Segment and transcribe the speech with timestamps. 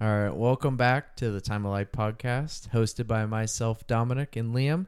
[0.00, 4.54] All right, welcome back to the Time of Life podcast, hosted by myself, Dominic, and
[4.54, 4.86] Liam,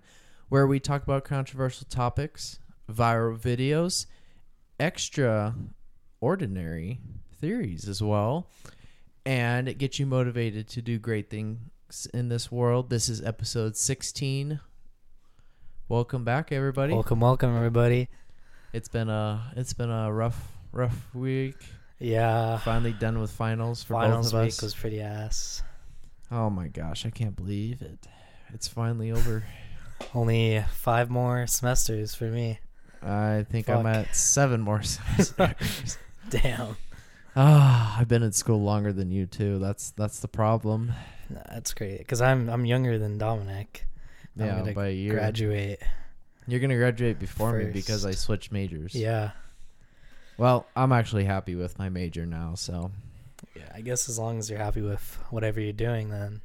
[0.49, 4.07] where we talk about controversial topics, viral videos,
[4.79, 7.01] extraordinary
[7.41, 8.47] theories as well,
[9.27, 12.89] and it gets you motivated to do great things in this world.
[12.89, 14.61] This is episode 16.
[15.89, 16.95] Welcome back, everybody.
[16.95, 18.09] Welcome, welcome, everybody.
[18.73, 21.57] It's been a it's been a rough rough week.
[22.01, 24.57] Yeah, Finally done with finals for finals both of us.
[24.57, 25.63] Finals week was pretty ass.
[26.33, 28.07] Oh my gosh, I can't believe it.
[28.55, 29.45] It's finally over.
[30.15, 32.59] Only five more semesters for me.
[33.03, 35.99] I think I'm at seven more semesters.
[36.31, 36.77] Damn,
[37.37, 39.59] Ah, I've been in school longer than you too.
[39.59, 40.93] That's that's the problem.
[41.29, 42.07] Nah, that's great.
[42.09, 43.87] Cause I'm I'm younger than Dominic.
[44.39, 45.15] I'm Yeah, by a year.
[45.15, 45.83] Graduate.
[46.47, 48.95] You're gonna graduate before me because I switched majors.
[48.95, 49.31] Yeah,
[50.41, 52.93] Well, I'm actually happy with my major now, so
[53.55, 53.71] yeah.
[53.75, 56.41] I guess as long as you're happy with whatever you're doing, then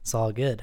[0.00, 0.62] it's all good.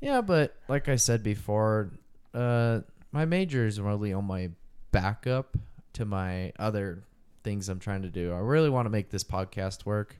[0.00, 0.20] yeah.
[0.20, 1.92] But like I said before,
[2.34, 2.80] uh,
[3.12, 4.50] my major is really on my
[4.90, 5.56] backup
[5.92, 7.04] to my other
[7.44, 8.32] things I'm trying to do.
[8.32, 10.18] I really want to make this podcast work.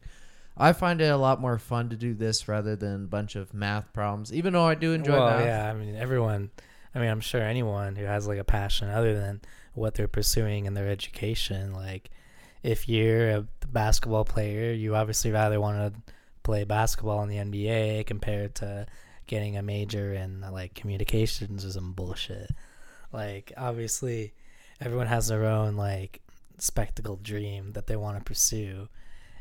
[0.56, 3.52] I find it a lot more fun to do this rather than a bunch of
[3.52, 4.32] math problems.
[4.32, 5.44] Even though I do enjoy well, math.
[5.44, 5.68] yeah.
[5.68, 6.50] I mean, everyone.
[6.94, 9.40] I mean, I'm sure anyone who has like a passion other than
[9.78, 12.10] what they're pursuing in their education, like
[12.62, 16.12] if you're a basketball player, you obviously rather want to
[16.42, 18.86] play basketball in the NBA compared to
[19.26, 22.50] getting a major in like communications or some bullshit.
[23.12, 24.34] Like obviously,
[24.80, 26.20] everyone has their own like
[26.58, 28.88] spectacle dream that they want to pursue,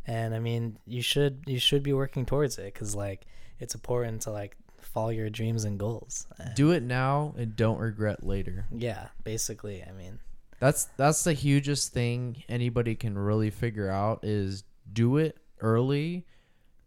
[0.05, 3.25] and I mean, you should you should be working towards it because like
[3.59, 6.27] it's important to like follow your dreams and goals.
[6.55, 8.65] Do it now and don't regret later.
[8.71, 10.19] yeah, basically, I mean,
[10.59, 16.25] That's that's the hugest thing anybody can really figure out is do it early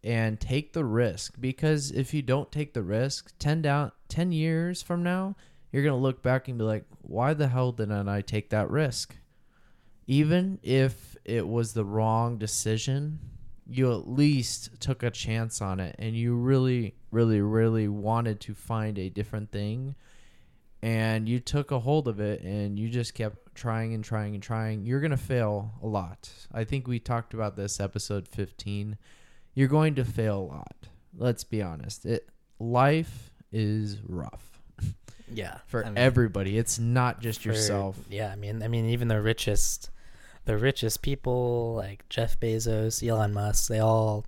[0.03, 1.35] and take the risk.
[1.39, 5.35] Because if you don't take the risk 10 down 10 years from now
[5.71, 8.69] you're going to look back and be like why the hell didn't I take that
[8.69, 9.15] risk?
[10.05, 13.19] Even if it was the wrong decision
[13.65, 18.53] you at least took a chance on it and you really really really wanted to
[18.53, 19.95] find a different thing
[20.81, 24.43] and you took a hold of it and you just kept trying and trying and
[24.43, 26.29] trying, you're going to fail a lot.
[26.51, 28.97] I think we talked about this episode 15.
[29.53, 30.87] You're going to fail a lot.
[31.17, 32.05] Let's be honest.
[32.05, 34.51] It life is rough
[35.33, 36.57] yeah, for I mean, everybody.
[36.57, 37.97] It's not just for- yourself.
[38.09, 39.89] Yeah, I mean, I mean, even the richest,
[40.45, 44.25] the richest people like Jeff Bezos, Elon Musk, they all,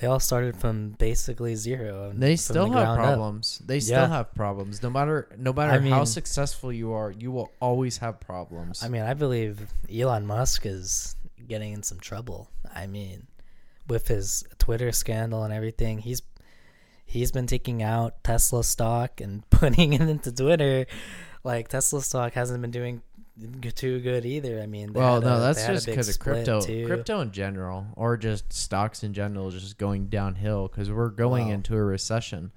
[0.00, 2.10] they all started from basically zero.
[2.10, 3.06] and They still the have ground up.
[3.06, 3.62] problems.
[3.64, 4.08] They still Yeah.
[4.08, 4.82] have problems.
[4.82, 8.82] No matter no matter I how successful you are, you will always have problems.
[8.82, 11.14] I mean, I believe Elon Musk is
[11.48, 12.48] getting in some trouble.
[12.74, 13.26] I mean,
[13.88, 16.22] with his Twitter scandal and everything, he's
[17.04, 20.86] he's been taking out Tesla stock and putting it into Twitter.
[21.44, 23.02] Like Tesla stock hasn't been doing
[23.74, 24.60] too good either.
[24.60, 26.60] I mean, well, no, a- that's they had a just because of crypto.
[26.60, 26.86] too.
[26.86, 31.48] Crypto in general, or just stocks in general, is just going downhill because we're going
[31.48, 31.54] Wow.
[31.54, 32.52] into a recession.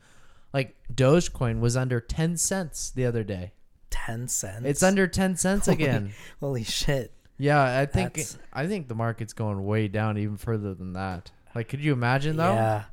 [0.54, 3.54] Like Dogecoin was under ten cents the other day.
[3.90, 4.66] ten cents.
[4.66, 6.14] It's under ten cents Holy- again.
[6.40, 7.12] Holy shit!
[7.38, 11.32] yeah, I think That's- I think the market's going way down even further than that.
[11.54, 12.54] Like, could you imagine though?
[12.54, 12.84] Yeah,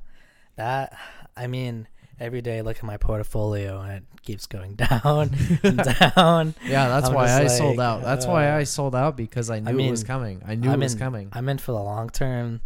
[0.56, 0.96] that.
[1.36, 1.88] I mean,
[2.22, 5.30] every day look at my portfolio and it keeps going down
[5.62, 5.76] and
[6.14, 6.54] down.
[6.64, 8.02] Yeah, that's I'm why I sold out.
[8.02, 10.42] That's why uh, I sold out because I knew it was coming.
[10.46, 11.28] I knew I'm it was in- coming.
[11.32, 12.60] I'm in for the long term.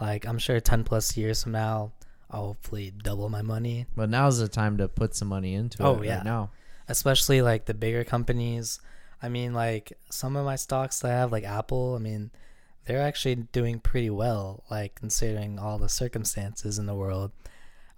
[0.00, 1.92] Like I'm sure ten plus years from now,
[2.30, 3.86] I'll hopefully double my money.
[3.96, 6.06] But now's the time to put some money into Oh, it.
[6.06, 6.16] yeah.
[6.16, 6.50] Right now.
[6.88, 8.80] Especially like the bigger companies.
[9.22, 11.94] I mean, like some of my stocks that I have, like Apple.
[11.96, 12.30] I mean,
[12.84, 17.32] they're actually doing pretty well, like considering all the circumstances in the world.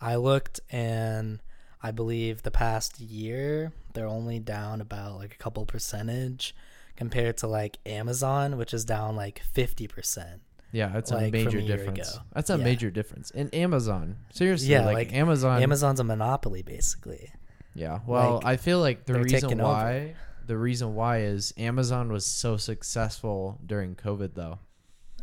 [0.00, 1.40] I looked and
[1.82, 6.54] I believe the past year they're only down about like a couple percentage
[6.96, 10.42] compared to like Amazon, which is down like fifty percent.
[10.72, 12.12] Yeah, that's a like, from major a difference.
[12.14, 12.22] ago.
[12.32, 12.64] That's a Yeah.
[12.64, 13.30] major difference.
[13.32, 15.62] In Amazon, seriously, Yeah, like, like, Amazon.
[15.62, 17.32] Amazon's a monopoly basically.
[17.74, 18.00] Yeah.
[18.06, 19.72] Well, like, I feel like the reason taking over.
[19.72, 20.14] why
[20.46, 24.58] the reason why is Amazon was so successful during COVID though.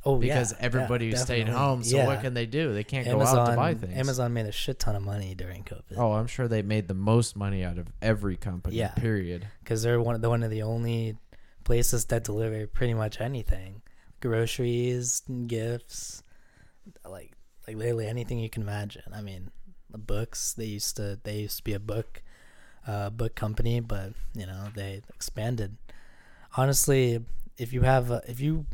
[0.07, 2.07] Oh Because yeah, everybody yeah, stayed home, so yeah.
[2.07, 2.73] what can they do?
[2.73, 3.97] They can't Amazon, go out to buy things.
[3.97, 5.97] Amazon made a shit ton of money during COVID.
[5.97, 8.77] Oh, I'm sure they made the most money out of every company.
[8.77, 8.93] Yeah.
[8.93, 9.45] Period.
[9.61, 11.17] because they're one of the one of the only
[11.65, 13.81] places that deliver pretty much anything,
[14.21, 16.23] groceries, gifts,
[17.03, 17.33] like
[17.67, 19.11] like literally anything you can imagine.
[19.13, 19.51] I mean,
[19.89, 22.21] the books they used to they used to be a book
[22.87, 25.75] uh, book company, but you know they expanded.
[26.55, 27.19] Honestly,
[27.57, 28.65] if you have a, if you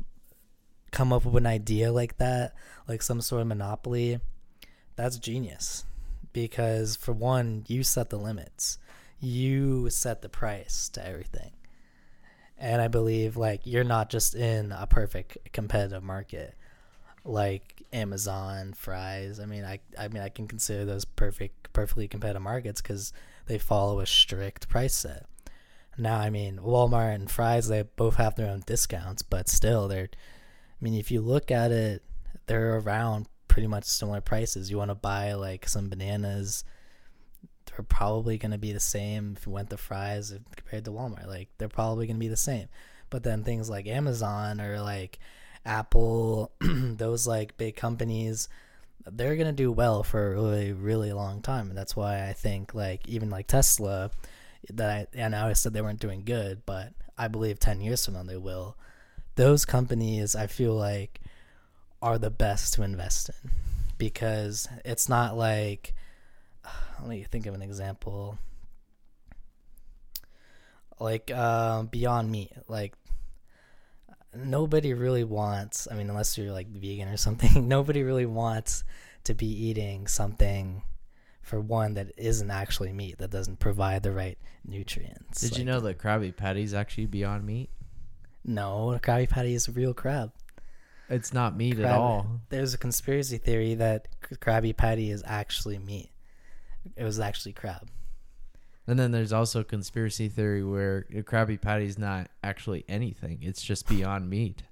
[0.94, 2.54] come up with an idea like that,
[2.88, 4.20] like some sort of monopoly,
[4.96, 5.86] that's genius
[6.32, 8.78] because for one, you set the limits.
[9.20, 11.52] You set the price to everything.
[12.58, 16.56] And I believe like you're not just in a perfect competitive market
[17.26, 19.40] like Amazon, Fry's.
[19.40, 23.12] I mean, I I mean I can consider those perfect perfectly competitive markets cuz
[23.48, 25.26] they follow a strict price set.
[25.98, 30.10] Now, I mean, Walmart and Fry's they both have their own discounts, but still they're
[30.84, 32.04] mean, if you look at it,
[32.46, 34.70] they're around pretty much similar prices.
[34.70, 36.64] You want to buy like some bananas,
[37.66, 41.28] they're probably going to be the same if you went to Fry's compared to Walmart.
[41.28, 42.68] Like they're probably going to be the same.
[43.10, 45.20] But then things like Amazon or like
[45.66, 48.50] Apple, those like big companies,
[49.06, 51.70] they're going to do well for a really really long time.
[51.70, 54.12] And that's why I think like even like Tesla
[54.72, 58.04] that I and I always said they weren't doing good, but I believe 10 years
[58.04, 58.76] from now they will.
[59.36, 61.20] Those companies I feel like
[62.02, 63.52] are the best to invest in
[63.98, 65.94] because it's not like
[67.00, 68.38] let me think of an example
[71.00, 72.94] like uh, beyond meat like
[74.36, 78.84] nobody really wants i mean unless you're like vegan or something nobody really wants
[79.24, 80.82] to be eating something
[81.42, 85.80] for one that isn't actually meat that doesn't provide the right nutrients Did you know
[85.82, 87.70] that Krabby Patty's actually Beyond Meat?
[88.44, 90.32] No a krabby patty is a real crab
[91.10, 92.42] It's not meat at all.
[92.50, 96.10] There's a conspiracy theory that Krabby Patty is actually meat.
[96.96, 97.90] It was actually crab.
[98.88, 101.24] And then there's also a conspiracy theory where a
[101.58, 103.40] Patty is not actually anything.
[103.42, 104.64] It's just Beyond Meat.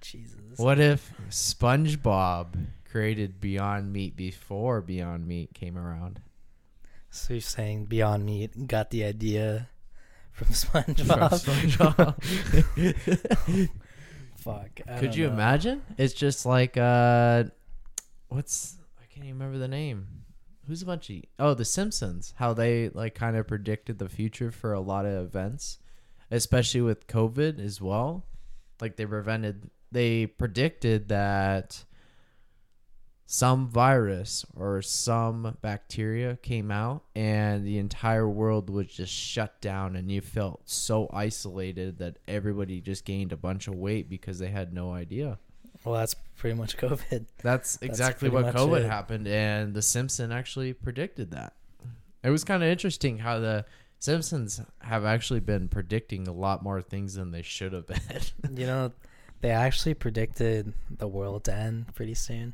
[0.00, 0.58] Jesus.
[0.58, 6.20] What if SpongeBob created Beyond Meat before Beyond Meat came around?
[7.10, 9.68] So you're saying Beyond Meat got the idea
[10.34, 12.16] from From SpongeBob?
[12.16, 13.68] SpongeBob.
[14.36, 14.80] Fuck.
[14.86, 15.32] I Could don't you know.
[15.32, 15.82] imagine?
[15.96, 17.44] It's just like uh
[18.28, 20.06] what's I can't even remember the name.
[20.66, 22.34] Who's a bunch of Oh, the Simpsons.
[22.36, 25.78] How they like kind of predicted the future for a lot of events,
[26.30, 28.26] especially with COVID as well.
[28.80, 31.84] Like they prevented they predicted that
[33.26, 39.96] some virus or some bacteria came out and the entire world was just shut down
[39.96, 44.48] and you felt so isolated that everybody just gained a bunch of weight because they
[44.48, 45.38] had no idea.
[45.84, 47.26] Well, that's pretty much COVID.
[47.42, 48.90] That's exactly pretty what COVID it.
[48.90, 51.54] happened and the Simpson actually predicted that.
[52.22, 53.64] It was kind of interesting how the
[53.98, 58.00] Simpsons have actually been predicting a lot more things than they should have been.
[58.54, 58.92] You know,
[59.40, 62.52] they actually predicted the world to end pretty soon.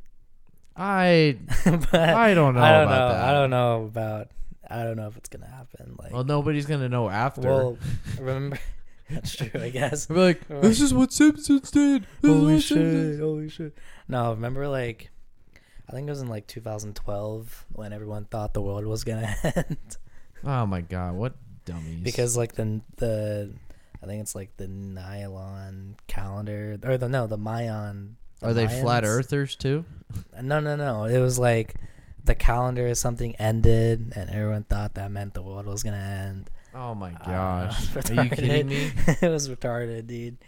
[0.81, 3.09] I but I don't know I don't about know.
[3.15, 3.25] that.
[3.25, 4.29] I don't know about.
[4.69, 5.97] I don't know if it's gonna happen.
[5.99, 7.43] Like, well, nobody's gonna know after.
[7.43, 7.79] well,
[8.19, 8.59] remember.
[9.11, 10.09] That's true, I guess.
[10.09, 12.07] We're like, this is what Simpsons did.
[12.23, 13.21] This is Holy what Simpsons shit!
[13.21, 13.79] Holy shit!
[14.09, 15.11] No, remember like,
[15.89, 19.97] I think it was in like 2012 when everyone thought the world was gonna end
[20.45, 21.35] Oh my god, what
[21.65, 22.05] dummies!
[22.05, 23.51] because like the the,
[24.03, 28.17] I think it's like the nylon calendar or the no the Mayan.
[28.43, 29.85] Are they flat earthers too?
[30.41, 31.05] No, no, no.
[31.05, 31.75] It was like
[32.25, 36.51] the calendar or something ended, and everyone thought that meant the world was gonna end.
[36.75, 38.93] Oh my Uh, gosh, are you kidding me?
[39.07, 40.39] it was retarded, dude.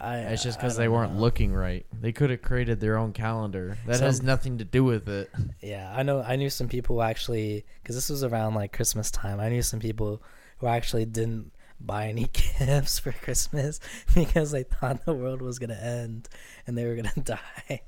[0.00, 1.20] I, It's just because they weren't know.
[1.20, 1.86] looking right.
[1.92, 3.78] They could have created their own calendar.
[3.86, 5.30] That has nothing to do with it.
[5.60, 6.20] Yeah, I know.
[6.22, 9.38] I knew some people who actually, because this was around like Christmas time.
[9.38, 10.20] I knew some people
[10.58, 11.52] who actually didn't
[11.86, 13.80] buy any gifts for Christmas
[14.14, 16.28] because they thought the world was gonna end
[16.66, 17.82] and they were gonna die.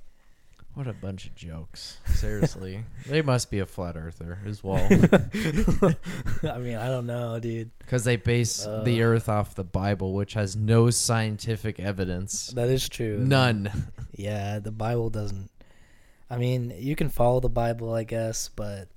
[0.74, 1.98] What a bunch of jokes.
[2.06, 4.84] Seriously, they must be a flat earther as well,
[6.42, 7.70] I mean, I don't know, dude.
[7.78, 9.06] because they base the Uh.
[9.06, 12.48] Earth off the Bible, which has no scientific evidence.
[12.48, 13.18] That is true.
[13.18, 13.70] None.
[14.16, 15.48] Yeah, the Bible doesn't.
[16.28, 18.88] I mean, you can follow the Bible, I guess, but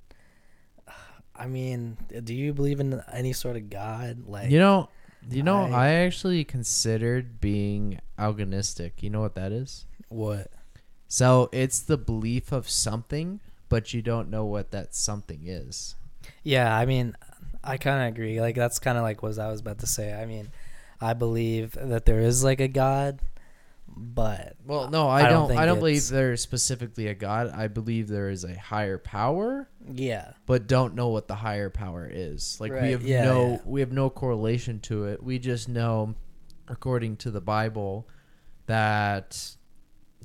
[1.38, 4.24] I mean, do you believe in any sort of God?
[4.26, 4.88] Like, You know,
[5.30, 8.92] you know, I- I actually considered being algonistic.
[9.00, 9.84] You know what that is?
[10.08, 10.50] what?
[11.06, 15.94] So it's the belief of something, but you don't know what that something is.
[16.42, 17.14] Yeah, I mean,
[17.64, 18.40] I kind of agree.
[18.40, 20.12] Like, that's kind of like what I was about to say.
[20.12, 20.48] I mean,
[21.00, 23.20] I believe that there is like a God,
[23.98, 25.58] but Well, no, I, I don't don't.
[25.58, 27.50] I don't believe there is specifically a God.
[27.54, 32.08] I believe there is a higher power, yeah, but don't know what the higher power
[32.10, 32.58] is.
[32.60, 33.58] Like we have yeah, no, yeah.
[33.64, 35.22] we have no correlation to it.
[35.22, 36.14] We just know,
[36.68, 38.08] according to the Bible,
[38.66, 39.56] that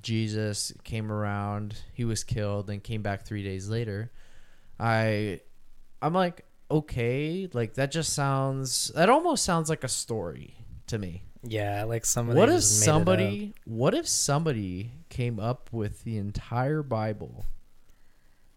[0.02, 4.12] Jesus came around, he was killed, and came back three days later.
[4.80, 5.42] I,
[6.02, 8.92] I'm like, okay, like that just sounds.
[8.96, 10.56] That almost sounds like a story
[10.88, 11.24] to me.
[11.44, 12.40] Yeah, like somebody.
[12.40, 12.96] What if just made it up.
[12.96, 17.46] somebody what if somebody came up with the entire Bible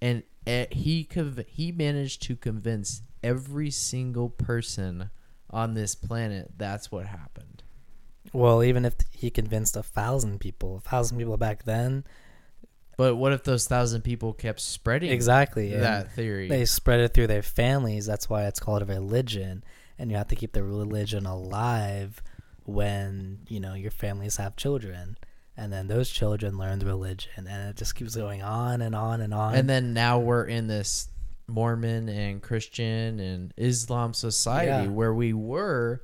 [0.00, 5.11] and eh, he conv- he managed to convince every single person
[5.50, 7.62] on this planet that's what happened.
[8.33, 12.05] Well, even if he convinced a thousand people, a thousand people back then,
[12.97, 16.49] But what if those thousand people kept spreading exactly that theory?
[16.49, 18.07] They spread it through their families.
[18.07, 19.64] That's why it's called a religion,
[19.99, 22.23] and you have to keep the religion alive
[22.66, 25.16] when you know your families have children,
[25.56, 29.20] and then those children learn the religion, and it just keeps going on and on
[29.20, 29.54] and on.
[29.54, 31.08] and then now we're in this
[31.49, 34.88] Mormon and Christian and Islam society Yeah.
[34.88, 36.02] where we were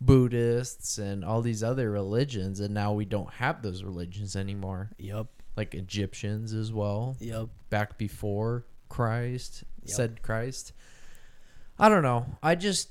[0.00, 4.90] Buddhists and all these other religions, and now we don't have those religions anymore.
[4.98, 5.26] Yep.
[5.56, 7.48] Like Egyptians as well, Yep.
[7.70, 9.90] back before Christ Yep.
[9.96, 10.72] said Christ.
[11.78, 12.26] I don't know.
[12.42, 12.90] I just,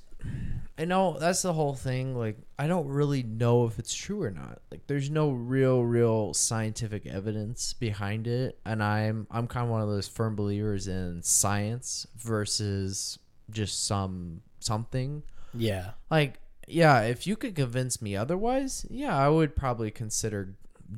[0.77, 2.15] I know that's the whole thing.
[2.15, 4.59] Like, I don't really know if it's true or not.
[4.71, 9.81] Like, there's no real, real scientific evidence behind it, and I'm, I'm kind of one
[9.81, 13.19] of those firm believers in science versus
[13.51, 15.21] just some something.
[15.53, 15.91] Yeah.
[16.09, 20.55] Like, yeah, if you could convince me otherwise, yeah, I would probably consider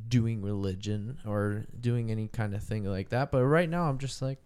[0.07, 3.31] doing religion or doing any kind of thing like that.
[3.31, 4.39] But right now, I'm just like,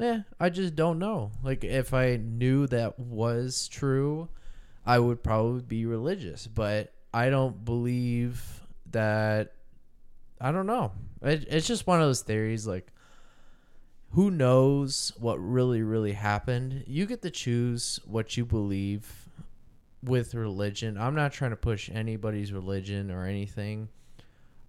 [0.00, 1.32] eh, I just don't know.
[1.42, 4.28] Like, if I knew that was true,
[4.86, 6.46] I would probably be religious.
[6.46, 9.52] But I don't believe that.
[10.40, 10.92] I don't know.
[11.22, 12.66] It, it's just one of those theories.
[12.66, 12.92] Like,
[14.10, 16.84] who knows what really, really happened?
[16.86, 19.28] You get to choose what you believe
[20.04, 20.96] with religion.
[20.98, 23.88] I'm not trying to push anybody's religion or anything.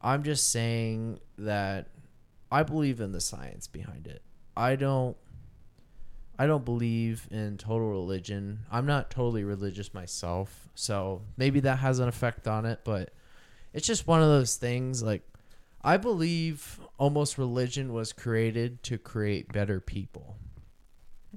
[0.01, 1.89] I'm just saying that
[2.51, 4.21] I believe in the science behind it.
[4.57, 5.15] I don't
[6.37, 8.59] I don't believe in total religion.
[8.69, 13.11] I'm not totally religious myself, so maybe that has an effect on it, but
[13.73, 15.21] it's just one of those things like
[15.83, 20.35] I believe almost religion was created to create better people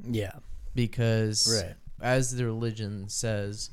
[0.05, 0.33] Yeah.
[0.75, 1.75] because Right.
[2.01, 3.71] as the religion says,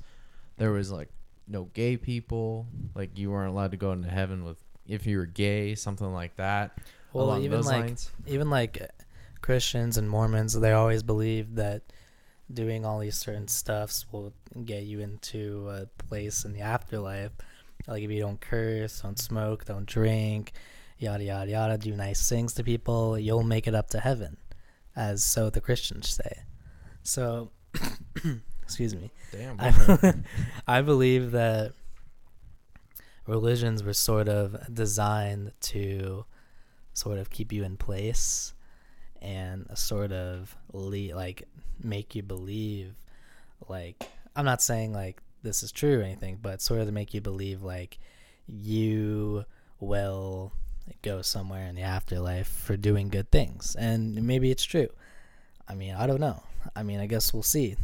[0.57, 1.09] there was like
[1.47, 5.25] no gay people, like you weren't allowed to go into heaven with if you were
[5.25, 6.77] gay, something like that.
[7.13, 8.11] Well, even those like lines.
[8.27, 8.91] even like
[9.45, 11.83] Christians and Mormons, they always believe that
[12.51, 14.33] doing all these certain stuffs will
[14.65, 17.31] get you into a place in the afterlife.
[17.87, 20.53] Like if you don't curse, don't smoke, don't drink,
[20.97, 24.37] yada yada yada, do nice things to people, you'll make it up to heaven,
[24.95, 26.39] as so the Christians say.
[27.03, 27.51] So,
[28.63, 29.11] excuse me.
[29.31, 29.57] Damn.
[29.59, 30.15] I,
[30.79, 31.73] I believe that
[33.27, 36.25] religions were sort of designed to
[36.93, 38.54] sort of keep you in place
[39.25, 41.47] and a sort of le- like
[41.81, 42.93] make you believe
[43.67, 47.13] like I'm not saying like this is true or anything but sort of to make
[47.13, 47.97] you believe like
[48.47, 49.45] you
[49.79, 50.51] will
[51.01, 54.89] go somewhere in the afterlife for doing good things and maybe it's true
[55.67, 56.43] I mean I don't know
[56.75, 57.75] I mean I guess we'll see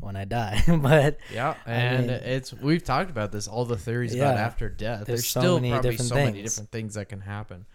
[0.00, 3.76] when I die but yeah, I and mean- it's we've talked about this all the
[3.76, 5.06] theories about after death.
[5.06, 7.66] There's, There's so still many probably so many different things that can happen.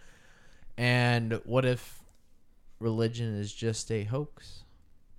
[0.76, 2.00] And what if
[2.78, 4.62] religion is just a hoax?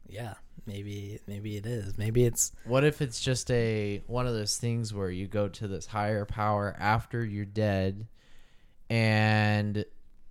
[0.10, 0.36] yeah
[0.66, 4.94] maybe maybe it is maybe it's What if it's just a one of those things
[4.94, 8.08] where you go to this higher power after you're dead
[8.90, 9.86] and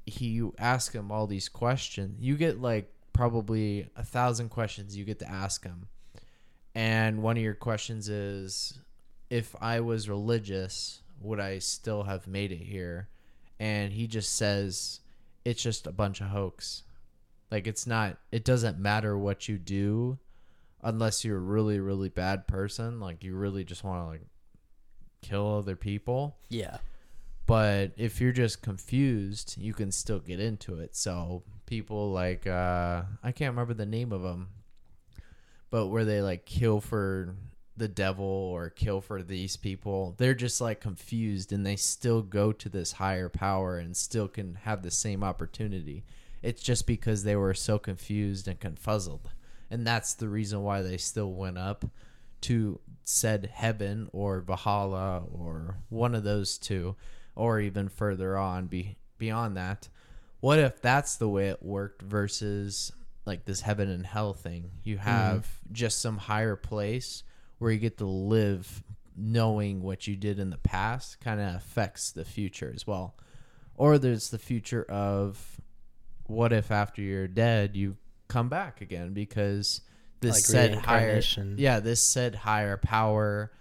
[0.04, 2.16] he you ask him all these questions.
[2.20, 5.88] You get like probably a thousand questions you get to ask him.
[6.74, 8.78] And one of your questions is
[9.30, 13.08] if I was religious, would I still have made it here?
[13.58, 15.00] And he just says
[15.44, 16.82] it's just a bunch of hoax.
[17.50, 20.18] Like it's not it doesn't matter what you do
[20.82, 23.00] unless you're a really really bad person.
[23.00, 24.26] Like you really just want to like
[25.22, 26.36] kill other people.
[26.48, 26.78] Yeah.
[27.46, 30.96] But if you're just confused you can still get into it.
[30.96, 34.48] So people like uh i can't remember the name of them
[35.70, 37.34] but where they like kill for
[37.76, 42.52] the devil or kill for these people they're just like confused and they still go
[42.52, 46.04] to this higher power and still can have the same opportunity
[46.46, 49.26] it's just because they were so confused and confuzzled
[49.70, 51.84] and that's the reason why they still went up
[52.42, 56.96] to said heaven or Valhalla or one of those two,
[57.34, 59.88] or even further on be, beyond that.
[60.40, 62.92] What if that's the way it worked versus
[63.24, 64.70] like this heaven and hell thing?
[64.82, 65.08] You mm-hmm.
[65.08, 67.22] have just some higher place
[67.58, 68.82] where you get to live
[69.16, 73.16] knowing what you did in the past kind of affects the future as well.
[73.76, 75.60] Or there's the future of
[76.28, 77.96] what if after you're dead you
[78.28, 79.80] come back again because
[80.20, 81.20] this Like said higher
[81.58, 83.52] yeah this said higher power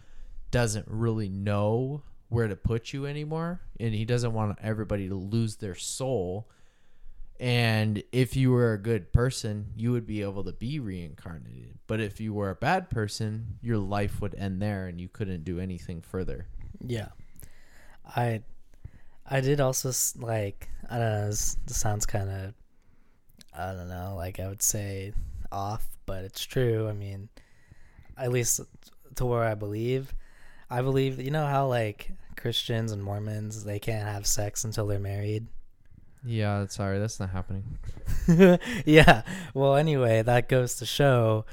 [0.51, 5.57] doesn't really know where to put you anymore and he doesn't want everybody to lose
[5.57, 6.47] their soul
[7.37, 11.79] And if you were a good person, you would be able to be reincarnated.
[11.85, 15.43] But if you were a bad person, your life would end there and you couldn't
[15.43, 16.47] do anything further.
[16.79, 17.09] Yeah,
[18.05, 18.43] I
[19.29, 21.27] I did also like I don't know.
[21.27, 22.53] This, this sounds kind of
[23.57, 24.13] I don't know.
[24.15, 25.13] Like I would say
[25.51, 26.87] off, but it's true.
[26.87, 27.29] I mean,
[28.17, 28.59] at least
[29.15, 30.13] to where I believe.
[30.69, 34.99] I believe you know how like Christians and Mormons they can't have sex until they're
[34.99, 35.47] married.
[36.23, 37.77] Yeah, sorry, that's not happening.
[38.85, 39.21] yeah.
[39.53, 41.45] Well, anyway, that goes to show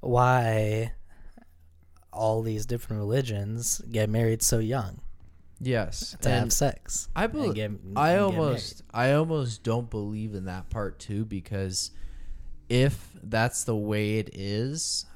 [0.00, 0.92] why
[2.12, 5.00] all these different religions get married so young
[5.60, 6.16] Yes.
[6.20, 7.08] to have and sex.
[7.16, 11.92] I believe get- I almost I almost don't believe in that part too because
[12.68, 15.06] if that's the way it is,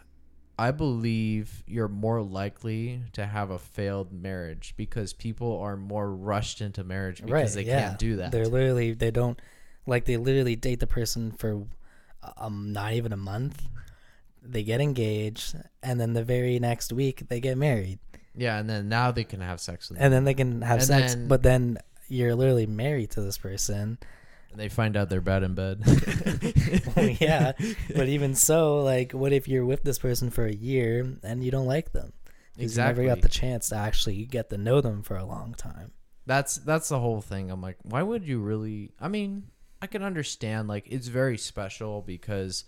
[0.58, 6.60] I believe you're more likely to have a failed marriage because people are more rushed
[6.60, 7.88] into marriage because they yeah.
[7.88, 8.32] can't do that.
[8.32, 9.40] They're literally they don't
[9.86, 11.66] like they literally date the person for
[12.36, 13.62] um not even a month.
[14.42, 17.98] They get engaged and then the very next week they get married.
[18.36, 20.86] Yeah, and then now they can have sex with And then they can have And
[20.86, 23.98] sex, then- but then you're literally married to this person.
[24.50, 25.82] and they find out they're bad in bed.
[26.96, 27.52] Well, yeah,
[27.94, 31.50] but even so, like, what if you're with this person for a year and you
[31.50, 32.12] don't like them?
[32.56, 33.04] 'Cause exactly.
[33.04, 35.92] You never got the chance to actually get to know them for a long time.
[36.26, 37.50] That's that's the whole thing.
[37.50, 38.90] I'm like, why would you really?
[39.00, 39.44] I mean,
[39.80, 42.64] I can understand like it's very special because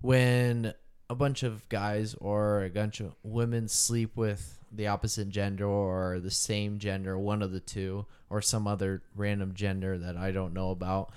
[0.00, 0.74] when
[1.08, 6.18] a bunch of guys or a bunch of women sleep with the opposite gender or
[6.20, 10.54] the same gender, one of the two, or some other random gender that I don't
[10.54, 11.12] know about.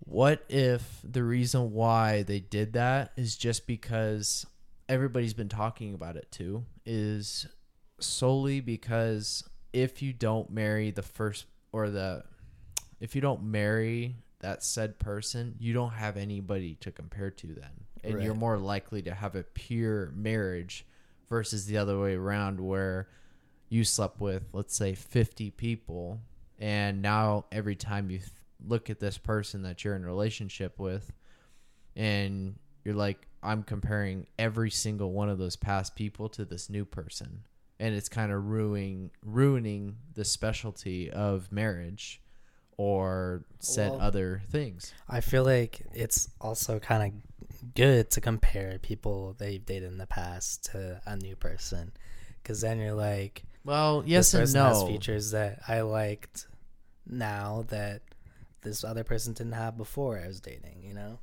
[0.00, 4.46] What if the reason why they did that is just because
[4.88, 6.64] everybody's been talking about it too?
[6.84, 7.46] Is
[7.98, 9.42] solely because
[9.72, 12.24] if you don't marry the first or the
[13.00, 17.70] if you don't marry that said person, you don't have anybody to compare to then.
[18.04, 20.86] And you're more likely to have a pure marriage
[21.28, 23.08] versus the other way around where
[23.68, 26.20] you slept with let's say 50 people
[26.58, 28.30] and now every time you th-
[28.66, 31.12] look at this person that you're in a relationship with
[31.94, 36.84] and you're like I'm comparing every single one of those past people to this new
[36.84, 37.42] person
[37.78, 42.20] and it's kind of ruining ruining the specialty of marriage
[42.78, 44.92] or said Well- other things.
[45.08, 47.20] I feel like it's also kind of
[47.74, 51.92] good to compare people that you've dated in the past to a new person,
[52.42, 54.88] because then you're like, Well, yes this and person has no.
[54.88, 56.46] features that I liked
[57.06, 58.02] now that
[58.62, 60.82] this other person didn't have before I was dating.
[60.82, 61.18] You know,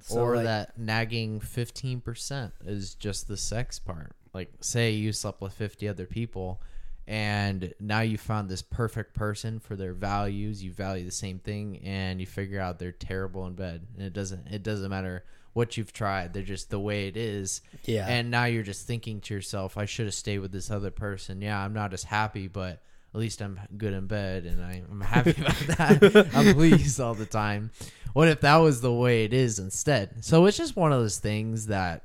[0.00, 4.12] So, or like, that nagging 15% is just the sex part.
[4.34, 6.60] Like, say you slept with 50 other people
[7.06, 11.78] and now you found this perfect person for their values, you value the same thing
[11.82, 13.86] and you figure out they're terrible in bed.
[13.96, 15.24] And it doesn't it doesn't matter
[15.58, 16.32] what you've tried.
[16.32, 17.62] They're just the way it is.
[17.84, 20.92] yeah, And now you're just thinking to yourself, I should have stayed with this other
[20.92, 21.42] person.
[21.42, 22.80] Yeah, I'm not as happy, but
[23.12, 26.30] at least I'm good in bed and I, I'm happy about that.
[26.32, 27.72] I'm pleased all the time.
[28.12, 30.24] What if that was the way it is instead?
[30.24, 32.04] So it's just one of those things that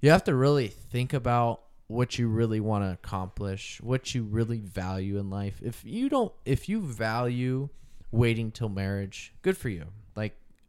[0.00, 4.58] you have to really think about what you really want to accomplish, what you really
[4.58, 5.60] value in life.
[5.62, 7.68] If you don't, if you value
[8.10, 9.84] waiting till marriage, good for you.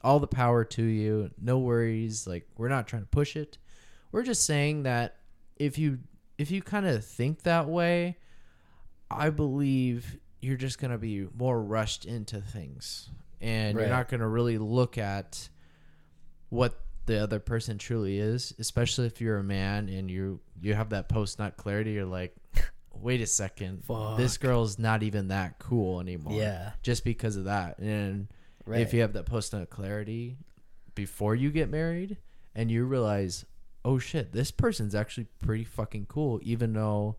[0.04, 1.32] All the power to you.
[1.42, 2.26] No worries.
[2.28, 3.58] Like we're not trying to push it.
[4.12, 5.18] We're just saying that
[5.58, 6.00] if you
[6.38, 8.18] if you kind of think that way,
[9.10, 13.10] I believe you're just going to be more rushed into things
[13.40, 13.84] and Right.
[13.88, 15.50] you're not going to really look at
[16.50, 20.90] what the other person truly is, especially if you're a man and you you have
[20.90, 22.36] that post nut clarity you're like
[22.94, 23.84] wait a second.
[24.18, 26.34] This girl's not even that cool anymore.
[26.34, 27.80] yeah, Just because of that.
[27.80, 28.28] And
[28.65, 28.82] right.
[28.82, 30.38] if you have that post nut clarity
[30.95, 32.17] before you get married
[32.56, 33.45] and you realize,
[33.84, 37.17] oh shit, this person's actually pretty fucking cool, even though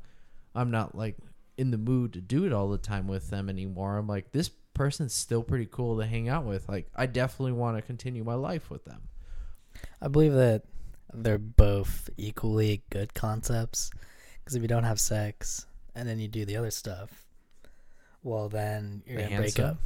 [0.55, 1.17] I'm not like
[1.57, 3.97] in the mood to do it all the time with them anymore.
[3.97, 6.69] I'm like, this person's still pretty cool to hang out with.
[6.69, 9.09] Like, I definitely want to continue my life with them.
[10.01, 10.63] I believe that
[11.13, 13.91] they're both equally good concepts.
[14.43, 17.22] Because if you don't have sex and then you do the other stuff,
[18.23, 19.79] well, then you're The gonna break up.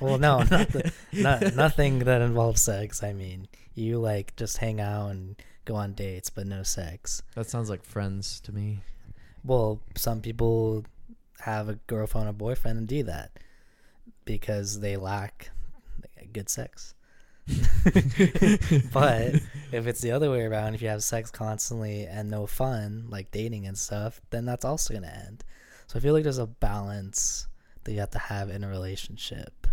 [0.00, 3.02] well, no, not, the, not nothing that involves sex.
[3.02, 7.22] I mean, you like just hang out and go on dates, but no sex.
[7.34, 8.80] That sounds like friends to me.
[9.44, 10.84] Well, some people
[11.40, 13.32] have a girlfriend or boyfriend and do that
[14.24, 15.50] because they lack
[16.34, 16.94] good sex.
[18.92, 19.34] but
[19.72, 23.30] if it's the other way around, if you have sex constantly and no fun, like
[23.30, 25.44] dating and stuff, then that's also going to end.
[25.86, 27.46] So I feel like there's a balance
[27.84, 29.66] that you have to have in a relationship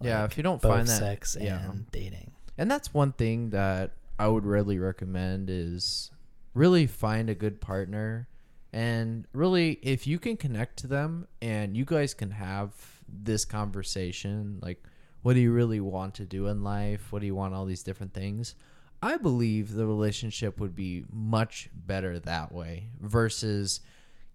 [0.00, 1.70] Yeah, if you don't find that, sex yeah.
[1.70, 2.32] and dating.
[2.56, 6.10] And that's one thing that I would really recommend is
[6.54, 8.28] really find a good partner
[8.72, 12.72] and really if you can connect to them and you guys can have
[13.08, 14.82] this conversation like
[15.22, 17.12] what do you really want to do in life?
[17.12, 18.54] What do you want all these different things?
[19.02, 23.80] I believe the relationship would be much better that way versus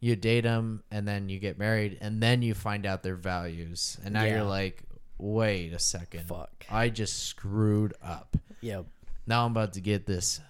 [0.04, 3.98] you date them and then you get married and then you find out their values
[4.04, 4.36] and now Yeah.
[4.36, 4.84] you're like
[5.18, 6.66] wait a second Fuck.
[6.70, 8.36] I just screwed up.
[8.60, 8.86] Yep.
[9.26, 10.42] Now I'm about to get this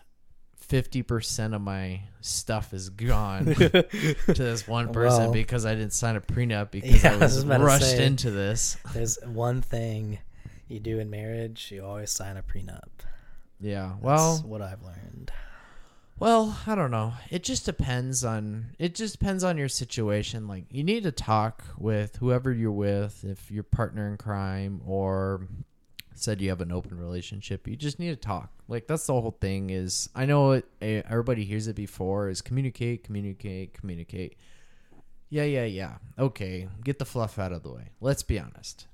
[0.68, 3.86] 50% of my stuff is gone to
[4.26, 7.36] this one person Well- because I didn't sign a prenup because Yeah, I I was
[7.36, 8.06] was about to rushed say.
[8.06, 8.78] into this.
[8.94, 10.18] There's one thing
[10.68, 12.90] you do in marriage, you always sign a prenup.
[13.60, 13.94] Yeah.
[14.02, 15.32] Well That's what I've learned.
[16.24, 17.16] Well, I don't know.
[17.30, 20.48] It just depends on it just depends on your situation.
[20.48, 25.50] Like you need to talk with whoever you're with, if your partner in crime or
[26.16, 28.54] said you have an open relationship, you just need to talk.
[28.70, 32.42] Like that's the whole thing is I know it eh, everybody hears it before is
[32.42, 34.38] communicate, communicate, communicate.
[35.30, 35.98] Yeah, yeah, yeah.
[36.18, 37.90] Okay, get the fluff out of the way.
[38.00, 38.88] Let's be honest.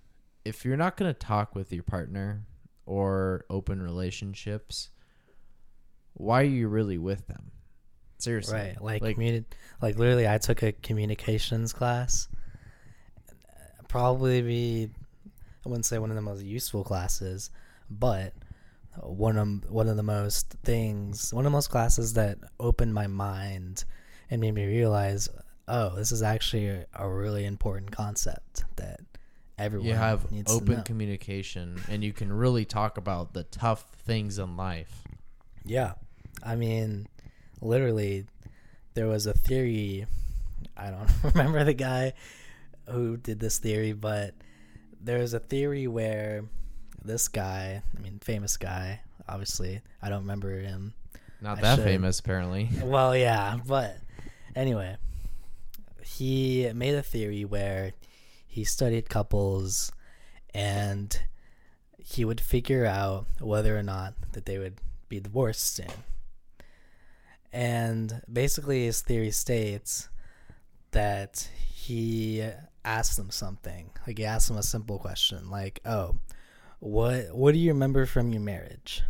[0.45, 2.47] If you're not going to talk with your partner
[2.87, 4.89] or open relationships,
[6.13, 7.51] why are you really with them?
[8.17, 8.53] Seriously.
[8.55, 8.81] Right.
[8.81, 9.45] Like, Like- communi-
[9.81, 12.27] like literally I took a communications class.
[13.87, 14.89] Probably be
[15.65, 17.49] I wouldn't say one of the most useful classes,
[17.89, 18.33] but
[19.01, 23.07] one of one of the most things, one of the most classes that opened my
[23.07, 23.85] mind
[24.29, 25.29] and made me realize,
[25.67, 28.99] oh, this is actually a, a really important concept that
[29.57, 34.55] everyone you have open communication and you can really talk about the tough things in
[34.55, 35.03] life.
[35.65, 35.93] Yeah.
[36.43, 37.07] I mean,
[37.61, 38.25] literally,
[38.93, 40.05] there was a theory.
[40.77, 42.13] I don't remember the guy
[42.87, 44.33] who did this theory, but
[45.01, 46.45] there was a theory where
[47.03, 50.93] this guy, I mean, famous guy, obviously, I don't remember him.
[51.41, 51.85] Not I that should.
[51.85, 52.69] famous apparently.
[52.83, 53.97] Well, yeah, but
[54.55, 54.97] anyway,
[56.03, 57.93] he made a theory where
[58.47, 59.91] he studied couples
[60.53, 61.17] and
[61.97, 65.91] he would figure out whether or not that they would be divorced soon.
[67.51, 70.09] And basically his theory states
[70.91, 72.47] that he
[72.85, 73.91] asked them something.
[74.05, 76.19] Like he asked them a simple question like, "Oh,
[76.79, 79.03] what what do you remember from your marriage?"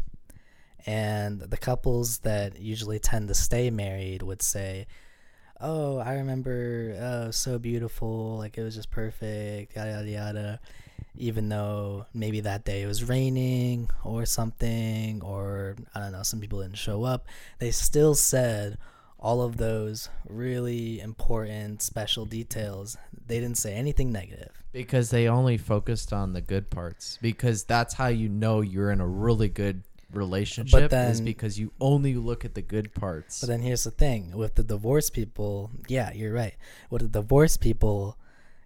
[0.85, 4.88] And the couples that usually tend to stay married would say,
[5.59, 10.59] "Oh, I remember, oh, so beautiful, like it was just perfect, yada yada yada."
[11.15, 16.39] Even though maybe that day it was raining or something, or I don't know, some
[16.39, 17.27] people didn't show up,
[17.59, 18.77] they still said
[19.19, 22.95] all of those really important special details.
[23.27, 24.51] They didn't say anything negative.
[24.71, 27.17] Because they only focused on the good parts.
[27.21, 29.83] Because that's how you know you're in a really good
[30.13, 33.41] relationship is then- because you only look at the good parts.
[33.41, 36.55] But then here's the thing with the divorced people, yeah, you're right.
[36.89, 38.17] With the divorced people,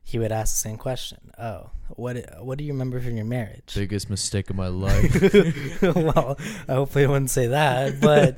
[0.06, 1.32] he would ask the same question.
[1.39, 3.74] Oh, what what do you remember from your marriage?
[3.74, 5.82] Biggest mistake of my life.
[5.82, 8.38] well, I hope hopefully wouldn't say that, but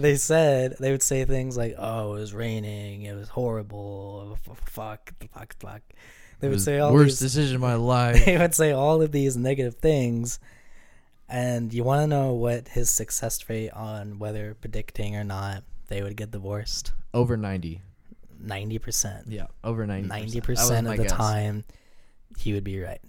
[0.00, 4.54] they said they would say things like, "Oh, it was raining, it was horrible, oh,
[4.66, 5.82] fuck, fuck, fuck."
[6.40, 8.24] They would say all worst these, decision of my life.
[8.26, 10.38] they would say all of these negative things,
[11.30, 16.02] and you want to know what his success rate on whether predicting or not they
[16.02, 16.92] would get divorced?
[17.14, 17.80] Over ninety.
[18.40, 19.26] Ninety percent.
[19.28, 20.08] Yeah, over ninety.
[20.08, 21.64] Ninety percent of the time,
[22.38, 23.00] he would be right.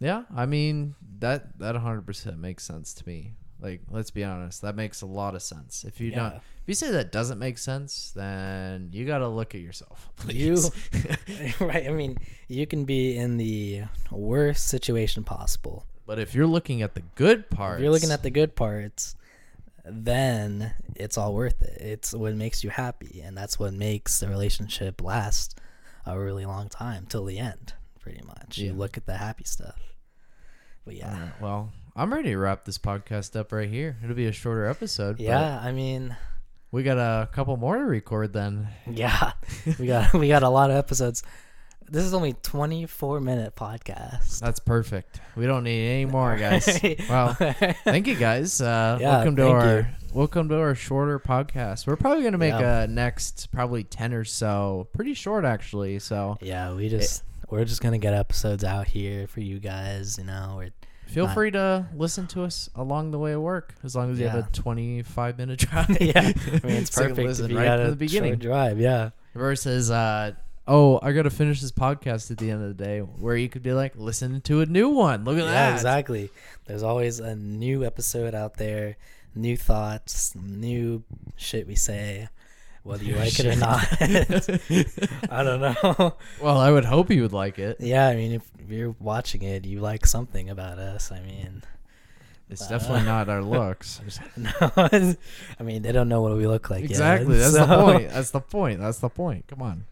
[0.00, 3.32] Yeah, I mean that that hundred percent makes sense to me.
[3.60, 5.84] Like, let's be honest, that makes a lot of sense.
[5.84, 9.56] If you don't, if you say that doesn't make sense, then you got to look
[9.56, 10.08] at yourself.
[10.28, 10.62] You-
[11.60, 11.88] right.
[11.88, 15.84] I mean, you can be in the worst situation possible.
[16.06, 19.16] but if you're looking at the good parts, If you're looking at the good parts,
[19.90, 21.80] then it's all worth it.
[21.80, 25.58] It's what makes you happy, and that's what makes the relationship last
[26.06, 27.74] a really long time till the end.
[28.00, 29.78] Pretty much, you look at the happy stuff.
[30.84, 33.96] But yeah, Alright, well, I'm ready to wrap this podcast up right here.
[34.02, 35.20] It'll be a shorter episode.
[35.20, 35.60] yeah.
[35.62, 36.16] I mean,
[36.70, 38.68] we got a couple more to record then.
[38.90, 39.32] yeah,
[39.78, 41.22] we got we got a lot of episodes.
[41.90, 44.40] This is only 24 minute podcast.
[44.40, 45.20] That's perfect.
[45.36, 46.66] We don't need any more, guys.
[47.08, 48.60] well, thank you guys.
[48.60, 49.86] Uh, Yeah, welcome to our you.
[50.12, 51.86] welcome to our shorter podcast.
[51.86, 52.82] We're probably gonna make Yeah.
[52.82, 55.98] a next probably ten or so, pretty short actually.
[55.98, 60.18] So Yeah, we just we're just gonna get episodes out here for you guys.
[60.18, 60.70] You know, we're
[61.06, 64.20] feel Not- free to listen to us along the way of work, as long as
[64.20, 65.96] you have a twenty-five minute drive.
[66.02, 66.12] yeah.
[66.20, 68.34] I mean, it's So perfect listen if you right from a the beginning.
[68.36, 68.78] drive.
[68.78, 70.32] Yeah, Versus uh,
[70.68, 73.62] oh, I gotta finish this podcast at the end of the day, where you could
[73.62, 75.24] be like, listen to a new one.
[75.24, 75.74] Look at Yeah, that.
[75.74, 76.30] exactly.
[76.66, 78.96] There's always a new episode out there,
[79.34, 81.02] new thoughts, new
[81.36, 82.28] shit we say,
[82.82, 83.86] whether you like it or not.
[85.30, 86.14] I don't know.
[86.40, 87.78] Well, I would hope you would like it.
[87.80, 91.10] yeah, I mean, if you're watching it, you like something about us.
[91.10, 91.62] I mean,
[92.50, 94.00] It's Uh, definitely not our looks.
[94.36, 96.82] no, I mean, they don't know what we look like.
[96.82, 97.36] yet, exactly.
[97.38, 98.08] That's the point.
[98.10, 98.80] That's the point.
[98.80, 99.46] That's the point.
[99.48, 99.84] Come on.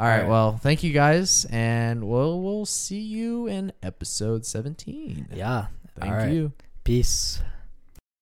[0.00, 0.26] All right.
[0.26, 5.28] Well, thank you guys, and we'll we'll see you in episode seventeen.
[5.30, 5.66] Yeah.
[5.98, 6.52] Thank you.
[6.84, 7.42] Peace.